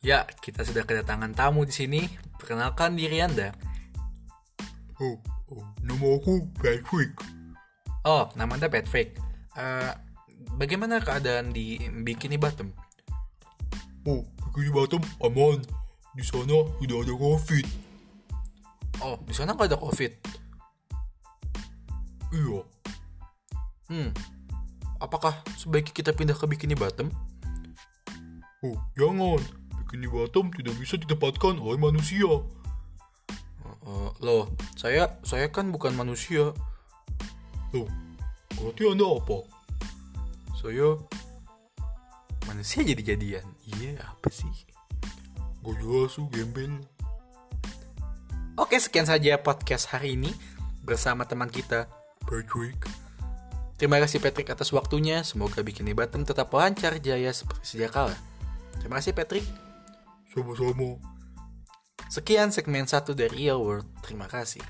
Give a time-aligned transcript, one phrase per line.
[0.00, 2.00] Ya, kita sudah kedatangan tamu di sini.
[2.40, 3.52] Perkenalkan diri Anda.
[4.96, 5.20] Oh,
[5.52, 7.12] oh nama aku Patrick.
[8.08, 9.20] Oh, nama Anda Patrick.
[9.52, 9.92] Uh,
[10.56, 12.72] bagaimana keadaan di Bikini Bottom?
[14.08, 15.60] Oh, Bikini Bottom aman.
[16.16, 17.66] Di sana tidak ada COVID.
[19.04, 20.12] Oh, di sana nggak ada COVID.
[22.40, 22.58] Iya.
[23.92, 24.08] Hmm.
[24.96, 27.12] Apakah sebaiknya kita pindah ke Bikini Bottom?
[28.64, 29.59] Oh, jangan.
[29.90, 32.30] Bikini Bottom tidak bisa ditempatkan oleh manusia.
[33.82, 34.46] Uh, loh,
[34.78, 36.54] saya saya kan bukan manusia.
[37.74, 37.90] Loh,
[38.54, 39.42] berarti Anda apa?
[40.54, 40.94] Saya
[42.46, 43.42] manusia jadi-jadian.
[43.66, 44.54] Iya, apa sih?
[45.66, 46.86] Gak jelas tuh, gembel.
[48.62, 50.30] Oke, sekian saja podcast hari ini
[50.86, 51.90] bersama teman kita,
[52.30, 52.78] Patrick.
[53.74, 55.26] Terima kasih Patrick atas waktunya.
[55.26, 58.14] Semoga Bikini Bottom tetap lancar jaya seperti sedia kala.
[58.78, 59.69] Terima kasih Patrick.
[60.30, 60.96] Sama-sama.
[62.06, 63.86] Sekian segmen satu dari Real World.
[64.06, 64.62] Terima kasih.